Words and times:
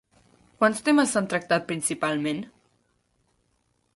Quants 0.61 0.79
temes 0.87 1.13
s'han 1.15 1.27
tractat 1.33 1.67
principalment? 1.73 2.41